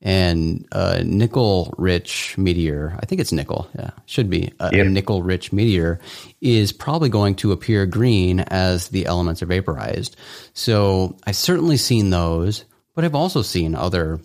and 0.04 0.68
a 0.70 1.02
nickel 1.02 1.74
rich 1.78 2.36
meteor, 2.36 2.96
I 3.00 3.06
think 3.06 3.22
it's 3.22 3.32
nickel, 3.32 3.68
yeah, 3.74 3.90
should 4.04 4.28
be 4.28 4.52
a, 4.60 4.66
a 4.66 4.84
nickel 4.84 5.22
rich 5.22 5.50
meteor, 5.50 5.98
is 6.42 6.72
probably 6.72 7.08
going 7.08 7.36
to 7.36 7.52
appear 7.52 7.86
green 7.86 8.40
as 8.40 8.88
the 8.88 9.06
elements 9.06 9.42
are 9.42 9.46
vaporized. 9.46 10.16
So 10.52 11.16
I've 11.26 11.36
certainly 11.36 11.78
seen 11.78 12.10
those, 12.10 12.66
but 12.94 13.04
I've 13.04 13.14
also 13.14 13.40
seen 13.40 13.74
other 13.74 14.20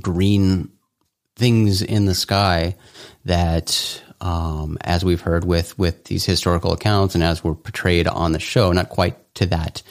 green 0.00 0.70
things 1.36 1.82
in 1.82 2.06
the 2.06 2.14
sky 2.14 2.74
that 3.26 4.02
um, 4.20 4.78
as 4.80 5.04
we've 5.04 5.20
heard 5.20 5.44
with 5.44 5.78
with 5.78 6.04
these 6.04 6.24
historical 6.24 6.72
accounts 6.72 7.14
and 7.14 7.24
as 7.24 7.44
were 7.44 7.54
portrayed 7.54 8.06
on 8.06 8.32
the 8.32 8.40
show, 8.40 8.72
not 8.72 8.88
quite 8.88 9.34
to 9.34 9.46
that 9.46 9.82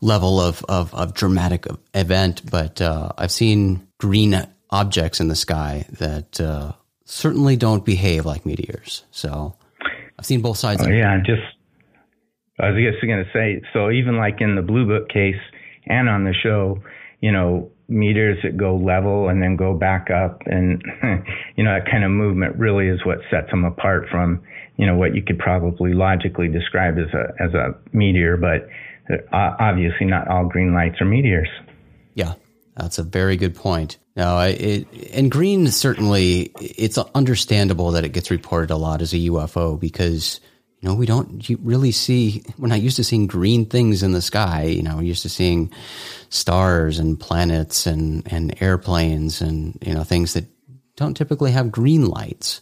level 0.00 0.40
of 0.40 0.64
of, 0.68 0.94
of 0.94 1.14
dramatic 1.14 1.66
event, 1.94 2.48
but 2.50 2.80
uh, 2.80 3.10
I've 3.16 3.32
seen 3.32 3.86
green 3.98 4.46
objects 4.70 5.20
in 5.20 5.28
the 5.28 5.36
sky 5.36 5.86
that 5.98 6.40
uh, 6.40 6.72
certainly 7.04 7.56
don't 7.56 7.84
behave 7.84 8.26
like 8.26 8.46
meteors. 8.46 9.04
So 9.10 9.56
I've 10.18 10.26
seen 10.26 10.42
both 10.42 10.58
sides. 10.58 10.82
Oh, 10.84 10.88
yeah, 10.88 11.18
just 11.24 11.42
I 12.58 12.70
was 12.70 12.82
just 12.82 13.04
going 13.04 13.24
to 13.24 13.30
say, 13.32 13.62
so 13.72 13.90
even 13.90 14.16
like 14.16 14.40
in 14.40 14.54
the 14.54 14.62
Blue 14.62 14.86
Book 14.86 15.08
case 15.08 15.40
and 15.86 16.08
on 16.08 16.24
the 16.24 16.34
show, 16.34 16.82
you 17.20 17.32
know, 17.32 17.70
meters 17.90 18.38
that 18.42 18.56
go 18.56 18.76
level 18.76 19.28
and 19.28 19.42
then 19.42 19.56
go 19.56 19.74
back 19.74 20.08
up, 20.10 20.42
and 20.46 20.82
you 21.56 21.64
know 21.64 21.74
that 21.74 21.90
kind 21.90 22.04
of 22.04 22.10
movement 22.10 22.56
really 22.56 22.88
is 22.88 23.04
what 23.04 23.18
sets 23.30 23.50
them 23.50 23.64
apart 23.64 24.06
from 24.10 24.42
you 24.76 24.86
know 24.86 24.96
what 24.96 25.14
you 25.14 25.22
could 25.22 25.38
probably 25.38 25.92
logically 25.92 26.48
describe 26.48 26.96
as 26.98 27.12
a 27.12 27.42
as 27.42 27.52
a 27.54 27.74
meteor, 27.92 28.36
but 28.36 28.68
uh, 29.32 29.56
obviously 29.58 30.06
not 30.06 30.28
all 30.28 30.46
green 30.46 30.72
lights 30.72 31.00
are 31.00 31.04
meteors. 31.04 31.48
Yeah, 32.14 32.34
that's 32.76 32.98
a 32.98 33.02
very 33.02 33.36
good 33.36 33.54
point. 33.54 33.98
Now, 34.16 34.40
it, 34.40 34.86
and 35.12 35.30
green 35.30 35.66
certainly 35.68 36.52
it's 36.60 36.98
understandable 36.98 37.92
that 37.92 38.04
it 38.04 38.10
gets 38.10 38.30
reported 38.30 38.70
a 38.70 38.76
lot 38.76 39.02
as 39.02 39.12
a 39.12 39.18
UFO 39.18 39.78
because 39.78 40.40
you 40.80 40.88
know 40.88 40.94
we 40.94 41.06
don't 41.06 41.46
really 41.60 41.92
see 41.92 42.42
we're 42.58 42.68
not 42.68 42.80
used 42.80 42.96
to 42.96 43.04
seeing 43.04 43.26
green 43.26 43.66
things 43.66 44.02
in 44.02 44.12
the 44.12 44.22
sky. 44.22 44.64
You 44.64 44.82
know, 44.82 44.96
we're 44.96 45.02
used 45.02 45.22
to 45.22 45.28
seeing 45.28 45.70
stars 46.30 46.98
and 46.98 47.20
planets 47.20 47.86
and 47.86 48.30
and 48.32 48.54
airplanes 48.62 49.42
and 49.42 49.78
you 49.82 49.92
know 49.92 50.04
things 50.04 50.32
that 50.34 50.46
don't 50.96 51.16
typically 51.16 51.52
have 51.52 51.70
green 51.70 52.06
lights. 52.06 52.60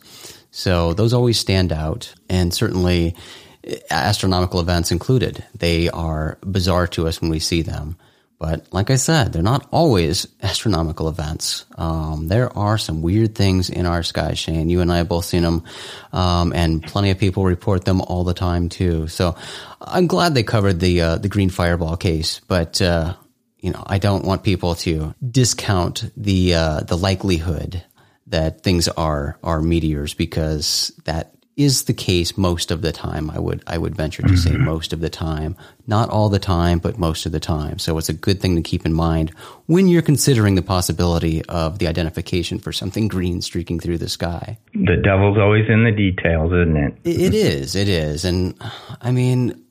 So 0.50 0.94
those 0.94 1.12
always 1.12 1.38
stand 1.38 1.72
out, 1.72 2.12
and 2.28 2.52
certainly 2.52 3.14
eh, 3.62 3.78
astronomical 3.90 4.58
events 4.60 4.90
included. 4.90 5.44
They 5.56 5.88
are 5.88 6.38
bizarre 6.44 6.88
to 6.88 7.06
us 7.06 7.20
when 7.20 7.30
we 7.30 7.38
see 7.38 7.62
them. 7.62 7.96
But 8.38 8.72
like 8.72 8.90
I 8.90 8.96
said, 8.96 9.32
they're 9.32 9.42
not 9.42 9.66
always 9.72 10.28
astronomical 10.42 11.08
events. 11.08 11.64
Um, 11.76 12.28
there 12.28 12.56
are 12.56 12.78
some 12.78 13.02
weird 13.02 13.34
things 13.34 13.68
in 13.68 13.84
our 13.84 14.02
sky, 14.02 14.34
Shane. 14.34 14.68
You 14.68 14.80
and 14.80 14.92
I 14.92 14.98
have 14.98 15.08
both 15.08 15.24
seen 15.24 15.42
them, 15.42 15.64
um, 16.12 16.52
and 16.52 16.82
plenty 16.82 17.10
of 17.10 17.18
people 17.18 17.44
report 17.44 17.84
them 17.84 18.00
all 18.00 18.24
the 18.24 18.34
time 18.34 18.68
too. 18.68 19.08
So 19.08 19.36
I'm 19.80 20.06
glad 20.06 20.34
they 20.34 20.44
covered 20.44 20.78
the 20.78 21.00
uh, 21.00 21.16
the 21.18 21.28
green 21.28 21.50
fireball 21.50 21.96
case, 21.96 22.40
but 22.46 22.80
uh, 22.80 23.14
you 23.58 23.72
know 23.72 23.82
I 23.84 23.98
don't 23.98 24.24
want 24.24 24.44
people 24.44 24.76
to 24.76 25.14
discount 25.28 26.10
the 26.16 26.54
uh, 26.54 26.80
the 26.80 26.96
likelihood 26.96 27.82
that 28.28 28.62
things 28.62 28.86
are 28.88 29.38
are 29.42 29.60
meteors 29.60 30.14
because 30.14 30.92
that 31.04 31.34
is 31.58 31.82
the 31.84 31.92
case 31.92 32.38
most 32.38 32.70
of 32.70 32.82
the 32.82 32.92
time. 32.92 33.30
I 33.30 33.38
would 33.40 33.62
I 33.66 33.76
would 33.76 33.96
venture 33.96 34.22
to 34.22 34.36
say 34.36 34.52
mm-hmm. 34.52 34.64
most 34.64 34.92
of 34.92 35.00
the 35.00 35.10
time, 35.10 35.56
not 35.88 36.08
all 36.08 36.28
the 36.28 36.38
time, 36.38 36.78
but 36.78 36.98
most 36.98 37.26
of 37.26 37.32
the 37.32 37.40
time. 37.40 37.80
So 37.80 37.98
it's 37.98 38.08
a 38.08 38.14
good 38.14 38.40
thing 38.40 38.54
to 38.54 38.62
keep 38.62 38.86
in 38.86 38.94
mind 38.94 39.30
when 39.66 39.88
you're 39.88 40.00
considering 40.00 40.54
the 40.54 40.62
possibility 40.62 41.44
of 41.46 41.80
the 41.80 41.88
identification 41.88 42.60
for 42.60 42.72
something 42.72 43.08
green 43.08 43.42
streaking 43.42 43.80
through 43.80 43.98
the 43.98 44.08
sky. 44.08 44.56
The 44.72 44.96
devil's 45.02 45.36
always 45.36 45.68
in 45.68 45.82
the 45.82 45.90
details, 45.90 46.52
isn't 46.52 46.76
it? 46.76 46.94
it 47.04 47.34
is. 47.34 47.74
It 47.74 47.88
is. 47.88 48.24
And 48.24 48.54
I 49.00 49.10
mean, 49.10 49.64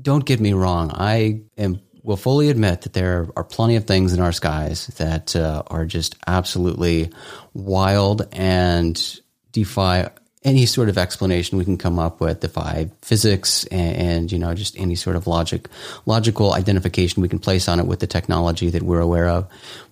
don't 0.00 0.24
get 0.24 0.40
me 0.40 0.52
wrong. 0.52 0.90
I 0.92 1.42
am 1.56 1.80
will 2.02 2.16
fully 2.16 2.48
admit 2.48 2.82
that 2.82 2.94
there 2.94 3.28
are 3.36 3.44
plenty 3.44 3.76
of 3.76 3.84
things 3.84 4.14
in 4.14 4.20
our 4.20 4.32
skies 4.32 4.86
that 4.96 5.36
uh, 5.36 5.62
are 5.66 5.84
just 5.84 6.16
absolutely 6.26 7.12
wild 7.52 8.26
and 8.32 9.20
defy 9.52 10.08
any 10.44 10.66
sort 10.66 10.88
of 10.88 10.96
explanation 10.96 11.58
we 11.58 11.64
can 11.64 11.78
come 11.78 11.98
up 11.98 12.20
with, 12.20 12.40
defy 12.40 12.90
physics 13.02 13.64
and, 13.66 13.96
and, 13.96 14.32
you 14.32 14.38
know 14.38 14.54
just 14.54 14.78
any 14.78 14.94
sort 14.94 15.16
of 15.16 15.26
logic, 15.26 15.68
logical 16.06 16.54
identification 16.54 17.22
we 17.22 17.28
can 17.28 17.38
place 17.38 17.68
on 17.68 17.80
it 17.80 17.86
with 17.86 18.00
the 18.00 18.06
technology 18.06 18.70
that 18.70 18.82
we're 18.82 19.00
aware 19.00 19.28
of. 19.28 19.48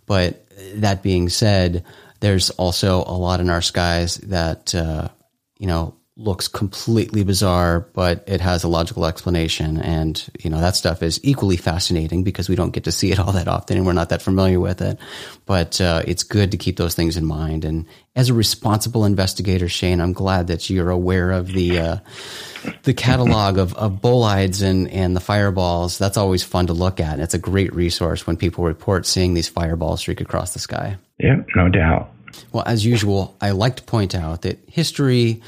But 0.06 0.46
that 0.74 1.02
being 1.02 1.28
said, 1.28 1.84
there's 2.20 2.50
also 2.50 2.98
a 3.06 3.16
lot 3.16 3.40
in 3.40 3.50
our 3.50 3.62
skies 3.62 4.16
that 4.18 4.74
uh, 4.74 5.08
you 5.58 5.66
know 5.66 5.94
looks 6.18 6.48
completely 6.48 7.22
bizarre, 7.24 7.80
but 7.92 8.24
it 8.26 8.40
has 8.40 8.64
a 8.64 8.68
logical 8.68 9.04
explanation. 9.04 9.76
And, 9.76 10.22
you 10.40 10.48
know, 10.48 10.60
that 10.60 10.74
stuff 10.74 11.02
is 11.02 11.20
equally 11.22 11.58
fascinating 11.58 12.24
because 12.24 12.48
we 12.48 12.56
don't 12.56 12.70
get 12.70 12.84
to 12.84 12.92
see 12.92 13.12
it 13.12 13.18
all 13.18 13.32
that 13.32 13.48
often 13.48 13.76
and 13.76 13.84
we're 13.84 13.92
not 13.92 14.08
that 14.08 14.22
familiar 14.22 14.58
with 14.58 14.80
it. 14.80 14.98
But 15.44 15.78
uh, 15.78 16.02
it's 16.06 16.22
good 16.22 16.52
to 16.52 16.56
keep 16.56 16.78
those 16.78 16.94
things 16.94 17.18
in 17.18 17.26
mind. 17.26 17.66
And 17.66 17.84
as 18.14 18.30
a 18.30 18.34
responsible 18.34 19.04
investigator, 19.04 19.68
Shane, 19.68 20.00
I'm 20.00 20.14
glad 20.14 20.46
that 20.46 20.70
you're 20.70 20.88
aware 20.88 21.32
of 21.32 21.48
the, 21.48 21.78
uh, 21.78 21.96
the 22.84 22.94
catalog 22.94 23.58
of, 23.58 23.74
of 23.74 24.00
bolides 24.00 24.62
and, 24.62 24.88
and 24.88 25.14
the 25.14 25.20
fireballs. 25.20 25.98
That's 25.98 26.16
always 26.16 26.42
fun 26.42 26.68
to 26.68 26.72
look 26.72 26.98
at. 26.98 27.12
And 27.12 27.22
it's 27.22 27.34
a 27.34 27.38
great 27.38 27.74
resource 27.74 28.26
when 28.26 28.38
people 28.38 28.64
report 28.64 29.04
seeing 29.04 29.34
these 29.34 29.48
fireballs 29.48 30.00
streak 30.00 30.22
across 30.22 30.54
the 30.54 30.60
sky. 30.60 30.96
Yep, 31.18 31.48
no 31.56 31.68
doubt. 31.68 32.10
Well, 32.52 32.64
as 32.66 32.86
usual, 32.86 33.36
I 33.40 33.50
like 33.50 33.76
to 33.76 33.82
point 33.82 34.14
out 34.14 34.42
that 34.42 34.58
history 34.66 35.42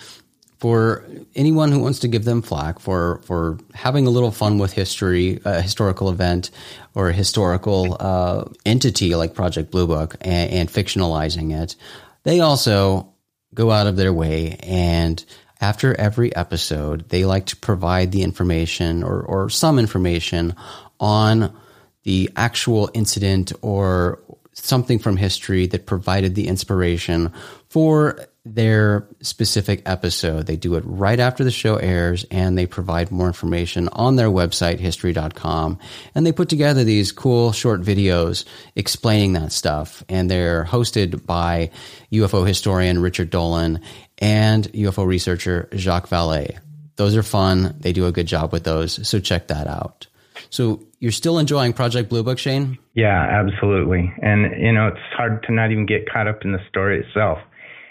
for 0.58 1.04
anyone 1.34 1.70
who 1.70 1.78
wants 1.78 2.00
to 2.00 2.08
give 2.08 2.24
them 2.24 2.42
flack 2.42 2.78
for 2.78 3.20
for 3.24 3.58
having 3.74 4.06
a 4.06 4.10
little 4.10 4.30
fun 4.30 4.58
with 4.58 4.72
history, 4.72 5.40
a 5.44 5.60
historical 5.62 6.10
event, 6.10 6.50
or 6.94 7.08
a 7.08 7.12
historical 7.12 7.96
uh, 7.98 8.44
entity 8.66 9.14
like 9.14 9.34
Project 9.34 9.70
Blue 9.70 9.86
Book, 9.86 10.16
and, 10.20 10.50
and 10.50 10.68
fictionalizing 10.68 11.56
it, 11.56 11.76
they 12.24 12.40
also 12.40 13.12
go 13.54 13.70
out 13.70 13.86
of 13.86 13.96
their 13.96 14.12
way 14.12 14.56
and 14.62 15.24
after 15.60 15.98
every 15.98 16.34
episode, 16.36 17.08
they 17.08 17.24
like 17.24 17.46
to 17.46 17.56
provide 17.56 18.12
the 18.12 18.22
information 18.22 19.02
or, 19.02 19.20
or 19.20 19.50
some 19.50 19.78
information 19.78 20.54
on 21.00 21.56
the 22.04 22.30
actual 22.36 22.90
incident 22.94 23.52
or 23.60 24.20
something 24.52 24.98
from 24.98 25.16
history 25.16 25.66
that 25.66 25.86
provided 25.86 26.34
the 26.34 26.48
inspiration 26.48 27.32
for 27.68 28.28
their 28.54 29.06
specific 29.20 29.82
episode. 29.87 30.46
They 30.46 30.56
do 30.56 30.75
it 30.76 30.84
right 30.87 31.20
after 31.20 31.44
the 31.44 31.50
show 31.50 31.76
airs 31.76 32.25
and 32.30 32.56
they 32.56 32.66
provide 32.66 33.10
more 33.10 33.26
information 33.26 33.88
on 33.88 34.16
their 34.16 34.28
website, 34.28 34.78
history.com. 34.78 35.78
And 36.14 36.26
they 36.26 36.32
put 36.32 36.48
together 36.48 36.84
these 36.84 37.12
cool 37.12 37.52
short 37.52 37.82
videos 37.82 38.44
explaining 38.75 39.34
that 39.34 39.52
stuff. 39.52 40.02
And 40.08 40.30
they're 40.30 40.64
hosted 40.64 41.26
by 41.26 41.70
UFO 42.12 42.46
historian 42.46 43.00
Richard 43.00 43.30
Dolan 43.30 43.80
and 44.18 44.64
UFO 44.72 45.06
researcher 45.06 45.68
Jacques 45.75 46.08
Vallée. 46.08 46.58
Those 46.96 47.16
are 47.16 47.22
fun. 47.22 47.76
They 47.78 47.92
do 47.92 48.06
a 48.06 48.12
good 48.12 48.26
job 48.26 48.52
with 48.52 48.64
those. 48.64 49.06
So 49.06 49.20
check 49.20 49.48
that 49.48 49.66
out. 49.66 50.06
So 50.50 50.82
you're 50.98 51.12
still 51.12 51.38
enjoying 51.38 51.75
Project 51.75 52.08
Blue 52.08 52.22
Book, 52.22 52.38
Shane? 52.38 52.78
Yeah, 52.94 53.20
absolutely. 53.20 54.12
And, 54.22 54.60
you 54.60 54.72
know, 54.72 54.88
it's 54.88 54.98
hard 55.16 55.42
to 55.44 55.52
not 55.52 55.70
even 55.70 55.87
get 55.87 56.10
caught 56.10 56.26
up 56.26 56.44
in 56.44 56.52
the 56.52 56.60
story 56.68 57.04
itself 57.04 57.38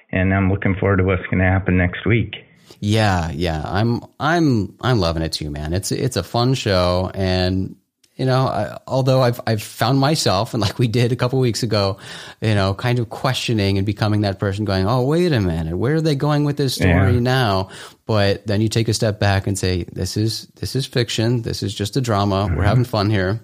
and 0.10 0.34
I'm 0.34 0.52
looking 0.52 0.76
forward 0.76 0.98
to 0.98 1.04
what's 1.04 1.24
going 1.24 1.40
to 1.40 1.46
happen 1.46 1.78
next 1.78 2.06
week. 2.06 2.36
Yeah, 2.80 3.32
yeah, 3.32 3.64
I'm 3.66 4.02
I'm 4.20 4.76
I'm 4.82 5.00
loving 5.00 5.24
it 5.24 5.34
too, 5.34 5.50
man. 5.50 5.74
It's 5.74 5.92
it's 5.92 6.16
a 6.16 6.24
fun 6.24 6.54
show, 6.54 7.12
and 7.14 7.76
You 8.18 8.26
know, 8.26 8.48
I, 8.48 8.78
although 8.88 9.22
I've 9.22 9.40
I've 9.46 9.62
found 9.62 10.00
myself, 10.00 10.54
and 10.54 10.62
like 10.62 10.80
we 10.80 10.88
did 10.88 11.12
a 11.12 11.16
couple 11.16 11.40
weeks 11.40 11.64
ago, 11.64 11.98
you 12.42 12.56
know, 12.56 12.74
kind 12.74 13.00
of 13.00 13.10
questioning 13.10 13.78
and 13.78 13.86
becoming 13.86 14.22
that 14.22 14.40
person, 14.40 14.66
going, 14.66 14.88
"Oh, 14.88 15.04
wait 15.04 15.32
a 15.32 15.40
minute, 15.40 15.78
where 15.78 15.96
are 15.96 16.02
they 16.02 16.16
going 16.16 16.44
with 16.44 16.58
this 16.58 16.76
story 16.76 17.14
yeah. 17.14 17.20
now?" 17.20 17.70
But 18.06 18.48
then 18.48 18.62
you 18.62 18.70
take 18.70 18.88
a 18.88 18.94
step 18.94 19.20
back 19.20 19.48
and 19.48 19.58
say, 19.58 19.86
"This 19.92 20.18
is 20.18 20.48
this 20.56 20.76
is 20.76 20.86
fiction. 20.86 21.44
This 21.44 21.64
is 21.64 21.74
just 21.74 21.96
a 21.98 22.02
drama. 22.02 22.46
Mm-hmm. 22.46 22.58
We're 22.58 22.64
having 22.64 22.86
fun 22.86 23.10
here." 23.10 23.40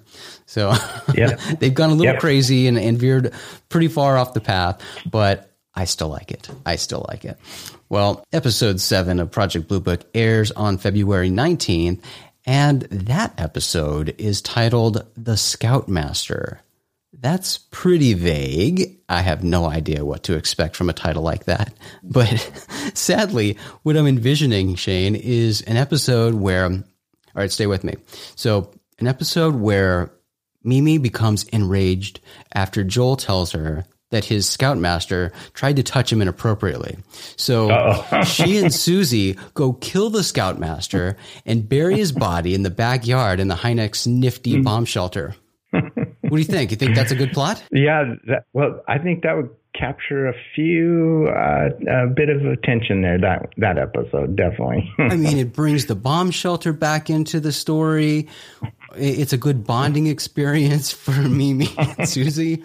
So 0.45 0.73
yep. 1.15 1.39
they've 1.59 1.73
gone 1.73 1.89
a 1.89 1.93
little 1.93 2.13
yep. 2.13 2.19
crazy 2.19 2.67
and, 2.67 2.77
and 2.77 2.97
veered 2.99 3.33
pretty 3.69 3.87
far 3.87 4.17
off 4.17 4.33
the 4.33 4.41
path, 4.41 4.81
but 5.09 5.52
I 5.75 5.85
still 5.85 6.09
like 6.09 6.31
it. 6.31 6.49
I 6.65 6.75
still 6.75 7.05
like 7.09 7.25
it. 7.25 7.37
Well, 7.89 8.23
episode 8.31 8.79
seven 8.79 9.19
of 9.19 9.31
Project 9.31 9.67
Blue 9.67 9.79
Book 9.79 10.01
airs 10.13 10.51
on 10.51 10.77
February 10.77 11.29
19th, 11.29 12.01
and 12.45 12.81
that 12.83 13.33
episode 13.37 14.13
is 14.17 14.41
titled 14.41 15.05
The 15.15 15.37
Scoutmaster. 15.37 16.61
That's 17.11 17.57
pretty 17.57 18.13
vague. 18.13 18.99
I 19.07 19.21
have 19.21 19.43
no 19.43 19.65
idea 19.65 20.03
what 20.03 20.23
to 20.23 20.35
expect 20.35 20.75
from 20.75 20.89
a 20.89 20.93
title 20.93 21.23
like 21.23 21.45
that. 21.45 21.73
But 22.03 22.37
sadly, 22.93 23.57
what 23.83 23.95
I'm 23.95 24.07
envisioning, 24.07 24.75
Shane, 24.75 25.15
is 25.15 25.61
an 25.61 25.77
episode 25.77 26.33
where, 26.33 26.65
all 26.65 26.83
right, 27.33 27.51
stay 27.51 27.67
with 27.67 27.83
me. 27.83 27.95
So, 28.35 28.71
an 28.99 29.07
episode 29.07 29.55
where 29.55 30.11
Mimi 30.63 30.97
becomes 30.97 31.45
enraged 31.45 32.19
after 32.53 32.83
Joel 32.83 33.15
tells 33.15 33.51
her 33.51 33.85
that 34.13 34.25
his 34.25 34.47
scoutmaster 34.47 35.31
tried 35.53 35.75
to 35.75 35.83
touch 35.83 36.11
him 36.11 36.21
inappropriately. 36.21 36.97
So 37.35 38.03
she 38.23 38.57
and 38.57 38.73
Susie 38.73 39.37
go 39.55 39.73
kill 39.73 40.09
the 40.09 40.23
scoutmaster 40.23 41.17
and 41.45 41.67
bury 41.67 41.97
his 41.97 42.11
body 42.11 42.53
in 42.53 42.61
the 42.61 42.69
backyard 42.69 43.39
in 43.39 43.47
the 43.47 43.55
Hynek's 43.55 44.07
nifty 44.07 44.53
mm. 44.53 44.63
bomb 44.63 44.85
shelter. 44.85 45.35
what 45.71 45.91
do 46.31 46.37
you 46.37 46.43
think? 46.43 46.69
You 46.69 46.77
think 46.77 46.95
that's 46.95 47.11
a 47.11 47.15
good 47.15 47.33
plot? 47.33 47.63
Yeah, 47.71 48.15
that, 48.27 48.45
well, 48.53 48.83
I 48.87 48.99
think 48.99 49.23
that 49.23 49.35
would 49.35 49.49
capture 49.73 50.27
a 50.27 50.33
few 50.53 51.27
uh, 51.35 51.69
a 52.03 52.07
bit 52.07 52.29
of 52.29 52.45
attention 52.45 53.01
there 53.01 53.19
that 53.19 53.49
that 53.57 53.79
episode 53.79 54.35
definitely 54.35 54.87
i 54.99 55.15
mean 55.15 55.39
it 55.39 55.51
brings 55.51 55.87
the 55.87 55.95
bomb 55.95 56.29
shelter 56.29 56.71
back 56.71 57.09
into 57.09 57.39
the 57.39 57.51
story 57.51 58.27
it's 58.95 59.33
a 59.33 59.37
good 59.37 59.65
bonding 59.65 60.05
experience 60.05 60.91
for 60.91 61.11
mimi 61.27 61.67
and 61.75 62.07
susie 62.07 62.63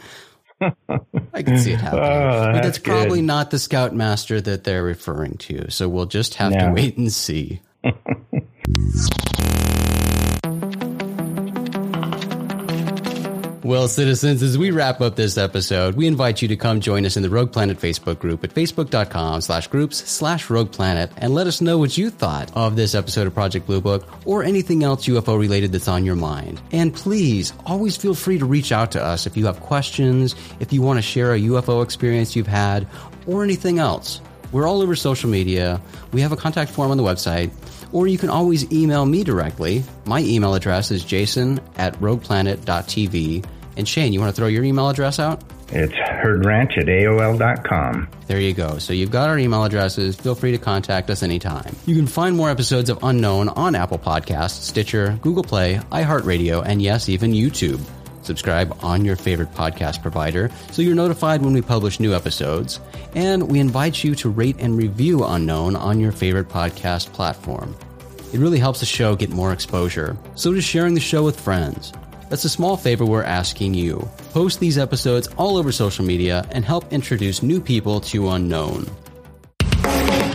I 0.61 1.43
can 1.43 1.59
see 1.59 1.73
it 1.73 1.79
ah, 1.83 1.85
happening. 1.85 2.03
Oh, 2.05 2.53
but 2.53 2.63
that's 2.63 2.79
probably 2.79 3.23
not 3.23 3.51
the 3.51 3.59
scoutmaster 3.59 4.41
that 4.41 4.65
they're 4.65 4.83
referring 4.83 5.37
to. 5.39 5.71
So 5.71 5.89
we'll 5.89 6.07
just 6.07 6.35
have 6.35 6.53
no. 6.53 6.67
to 6.67 6.73
wait 6.73 6.97
and 6.97 7.13
see. 7.13 7.61
Well, 13.69 13.87
citizens, 13.87 14.43
as 14.43 14.57
we 14.57 14.71
wrap 14.71 15.03
up 15.03 15.15
this 15.15 15.37
episode, 15.37 15.95
we 15.95 16.07
invite 16.07 16.41
you 16.41 16.49
to 16.49 16.57
come 16.57 16.81
join 16.81 17.05
us 17.05 17.19
in 17.19 17.23
the 17.23 17.29
Rogue 17.29 17.53
Planet 17.53 17.79
Facebook 17.79 18.19
group 18.19 18.43
at 18.43 18.55
facebook.com 18.55 19.43
slash 19.43 19.67
groups 19.67 19.99
slash 20.11 20.49
Rogue 20.49 20.73
Planet 20.73 21.13
and 21.19 21.35
let 21.35 21.47
us 21.47 21.61
know 21.61 21.77
what 21.77 21.99
you 21.99 22.09
thought 22.09 22.51
of 22.57 22.77
this 22.77 22.95
episode 22.95 23.27
of 23.27 23.35
Project 23.35 23.67
Blue 23.67 23.83
Book 23.83 24.09
or 24.25 24.43
anything 24.43 24.85
else 24.85 25.07
UFO 25.07 25.39
related 25.39 25.73
that's 25.73 25.87
on 25.87 26.07
your 26.07 26.17
mind. 26.17 26.63
And 26.73 26.95
please, 26.95 27.53
always 27.67 27.95
feel 27.95 28.15
free 28.15 28.39
to 28.39 28.47
reach 28.47 28.73
out 28.73 28.91
to 28.93 29.05
us 29.05 29.27
if 29.27 29.37
you 29.37 29.45
have 29.45 29.61
questions, 29.61 30.35
if 30.61 30.73
you 30.73 30.81
want 30.81 30.97
to 30.97 31.03
share 31.03 31.35
a 31.35 31.39
UFO 31.39 31.85
experience 31.85 32.35
you've 32.35 32.47
had, 32.47 32.87
or 33.27 33.45
anything 33.45 33.79
else. 33.79 34.23
We're 34.51 34.67
all 34.67 34.81
over 34.81 34.97
social 34.97 35.29
media. 35.29 35.79
We 36.15 36.23
have 36.23 36.33
a 36.33 36.39
contact 36.39 36.71
form 36.71 36.91
on 36.91 36.97
the 36.97 37.03
website 37.03 37.51
or 37.93 38.07
you 38.07 38.19
can 38.19 38.29
always 38.29 38.71
email 38.73 39.07
me 39.07 39.25
directly. 39.25 39.85
My 40.05 40.21
email 40.21 40.55
address 40.55 40.91
is 40.91 41.05
jason 41.05 41.61
at 41.77 41.95
rogueplanet.tv. 42.01 43.45
And 43.79 43.89
Shane, 43.89 44.13
you 44.13 44.21
want 44.21 44.35
to 44.35 44.39
throw 44.39 44.49
your 44.49 44.65
email 44.65 44.89
address 44.89 45.19
out? 45.21 45.43
It's 45.71 45.93
herdranch 45.93 46.77
at 46.79 46.87
AOL.com. 46.87 48.09
There 48.27 48.41
you 48.41 48.53
go. 48.53 48.79
So 48.79 48.93
you've 48.93 49.13
got 49.13 49.29
our 49.29 49.39
email 49.39 49.63
addresses. 49.65 50.17
Feel 50.17 50.35
free 50.35 50.51
to 50.51 50.59
contact 50.59 51.11
us 51.11 51.23
anytime. 51.23 51.77
You 51.87 51.95
can 51.95 52.09
find 52.09 52.37
more 52.37 52.51
episodes 52.51 52.91
of 52.91 52.99
Unknown 53.03 53.49
on 53.51 53.77
Apple 53.77 53.99
Podcasts, 53.99 54.63
Stitcher, 54.63 55.19
Google 55.23 55.45
Play, 55.45 55.81
iHeartRadio, 55.93 56.65
and 56.67 56.83
yes, 56.83 57.09
even 57.09 57.33
YouTube. 57.33 57.81
Subscribe 58.23 58.77
on 58.83 59.05
your 59.05 59.15
favorite 59.15 59.53
podcast 59.55 60.03
provider 60.03 60.51
so 60.73 60.83
you're 60.83 60.95
notified 60.97 61.41
when 61.41 61.55
we 61.55 61.63
publish 61.63 62.01
new 62.01 62.15
episodes. 62.15 62.81
And 63.15 63.49
we 63.49 63.61
invite 63.61 64.03
you 64.03 64.15
to 64.17 64.29
rate 64.29 64.57
and 64.59 64.77
review 64.77 65.25
Unknown 65.25 65.77
on 65.77 66.01
your 66.01 66.13
favorite 66.13 66.49
podcast 66.49 67.13
platform. 67.13 67.77
It 68.33 68.41
really 68.41 68.59
helps 68.59 68.81
the 68.81 68.87
show 68.87 69.15
get 69.15 69.31
more 69.31 69.53
exposure. 69.53 70.17
So 70.35 70.53
does 70.53 70.65
sharing 70.65 70.95
the 70.95 71.01
show 71.01 71.23
with 71.23 71.39
friends. 71.39 71.93
That's 72.29 72.45
a 72.45 72.49
small 72.49 72.77
favor 72.77 73.05
we're 73.05 73.23
asking 73.23 73.75
you. 73.75 74.09
Post 74.33 74.61
these 74.61 74.79
episodes 74.79 75.29
all 75.37 75.57
over 75.57 75.73
social 75.73 76.05
media 76.05 76.47
and 76.53 76.65
help 76.65 76.93
introduce 76.93 77.43
new 77.43 77.61
people 77.61 78.01
to 78.03 78.29
Unknown. 78.31 78.87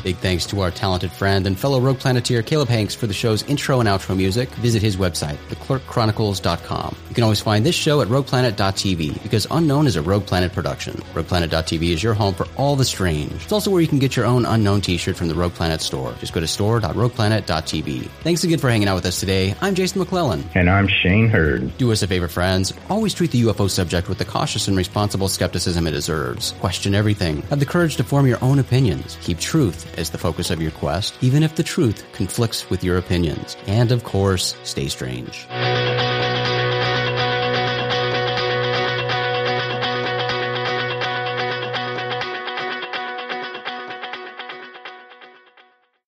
Big 0.04 0.18
thanks 0.18 0.46
to 0.48 0.60
our 0.60 0.70
talented 0.70 1.12
friend 1.12 1.48
and 1.48 1.58
fellow 1.58 1.80
Rogue 1.80 1.98
Planeteer 1.98 2.44
Caleb 2.44 2.68
Hanks 2.68 2.94
for 2.94 3.08
the 3.08 3.13
show's 3.13 3.42
intro 3.44 3.80
and 3.80 3.88
outro 3.88 4.18
music. 4.18 4.50
Visit 4.56 4.82
his 4.82 4.98
website, 4.98 5.38
theclerkchronicles.com. 5.48 6.96
You 7.08 7.16
can 7.16 7.24
always 7.24 7.39
find 7.39 7.66
this 7.66 7.76
show 7.76 8.02
at 8.02 8.10
rogueplanet.tv 8.10 9.24
because 9.24 9.48
Unknown 9.50 9.88
is 9.88 9.96
a 9.96 10.02
Rogue 10.02 10.26
Planet 10.26 10.52
production. 10.52 10.96
RoguePlanet.tv 11.13 11.89
is 11.89 12.04
your 12.04 12.13
home 12.13 12.34
for 12.34 12.48
all 12.58 12.76
the 12.76 12.84
strange. 12.84 13.32
It's 13.32 13.54
also 13.54 13.72
where 13.72 13.82
you 13.82 13.88
can 13.88 14.00
get 14.00 14.18
your 14.18 14.26
own 14.26 14.46
Unknown 14.46 14.82
t-shirt 14.82 15.16
from 15.16 15.30
the 15.30 15.36
Rogue 15.36 15.54
Planet 15.54 15.80
store. 15.80 16.13
Just 16.20 16.34
go 16.34 16.42
to 16.42 16.48
store.rogueplanet.tv. 16.48 18.08
Thanks 18.24 18.44
again 18.44 18.60
for 18.60 18.70
hanging 18.70 18.89
out 18.89 18.96
with 18.96 19.06
us 19.06 19.22
today. 19.22 19.56
I'm 19.62 19.74
Jason 19.74 20.00
McClellan. 20.00 20.44
And 20.54 20.70
I'm 20.70 20.89
Shane 20.89 21.30
Hurd. 21.30 21.78
Do 21.78 21.94
us 21.94 22.02
a 22.02 22.08
favor, 22.08 22.28
friends. 22.28 22.74
Always 22.89 23.13
treat 23.13 23.32
the 23.32 23.42
UFO 23.44 23.70
subject 23.70 24.10
with 24.10 24.18
the 24.18 24.26
cautious 24.26 24.68
and 24.68 24.76
responsible 24.76 25.30
skepticism 25.30 25.88
it 25.88 25.92
deserves. 25.92 26.52
Question 26.60 26.94
everything. 26.94 27.42
Have 27.44 27.60
the 27.60 27.66
courage 27.66 27.96
to 27.98 28.04
form 28.04 28.28
your 28.28 28.44
own 28.44 28.60
opinions. 28.60 29.18
Keep 29.22 29.39
truth 29.39 29.92
as 29.97 30.10
the 30.10 30.17
focus 30.17 30.49
of 30.49 30.62
your 30.62 30.71
quest, 30.71 31.17
even 31.21 31.43
if 31.43 31.56
the 31.56 31.63
truth 31.63 32.03
conflicts 32.13 32.69
with 32.69 32.84
your 32.84 32.97
opinions. 32.97 33.56
And 33.67 33.91
of 33.91 34.03
course, 34.03 34.56
stay 34.63 34.88
strange. 34.88 35.47